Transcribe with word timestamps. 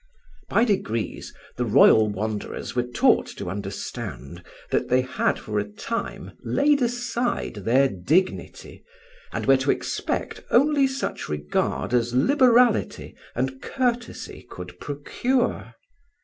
By 0.49 0.65
degrees 0.65 1.31
the 1.57 1.63
royal 1.65 2.09
wanderers 2.09 2.75
were 2.75 2.81
taught 2.87 3.27
to 3.37 3.51
understand 3.51 4.41
that 4.71 4.89
they 4.89 5.01
had 5.01 5.37
for 5.37 5.59
a 5.59 5.63
time 5.69 6.31
laid 6.43 6.81
aside 6.81 7.53
their 7.57 7.87
dignity, 7.87 8.83
and 9.31 9.45
were 9.45 9.57
to 9.57 9.69
expect 9.69 10.41
only 10.49 10.87
such 10.87 11.29
regard 11.29 11.93
as 11.93 12.15
liberality 12.15 13.15
and 13.35 13.61
courtesy 13.61 14.43
could 14.49 14.79
procure. 14.79 15.75